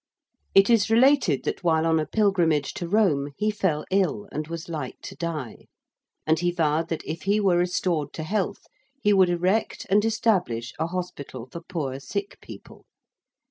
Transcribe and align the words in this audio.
It 0.55 0.67
is 0.67 0.89
related 0.89 1.43
that 1.43 1.63
while 1.63 1.85
on 1.85 1.99
a 1.99 2.07
pilgrimage 2.07 2.73
to 2.73 2.87
Rome 2.87 3.33
he 3.37 3.51
fell 3.51 3.85
ill 3.91 4.27
and 4.31 4.47
was 4.47 4.67
like 4.67 4.99
to 5.03 5.15
die. 5.15 5.67
And 6.25 6.39
he 6.39 6.49
vowed 6.49 6.89
that 6.89 7.05
if 7.05 7.21
he 7.21 7.39
were 7.39 7.57
restored 7.59 8.11
to 8.13 8.23
health 8.23 8.65
he 8.99 9.13
would 9.13 9.29
erect 9.29 9.85
and 9.91 10.03
establish 10.03 10.73
a 10.79 10.87
hospital 10.87 11.47
for 11.51 11.61
poor 11.61 11.99
sick 11.99 12.41
people. 12.41 12.87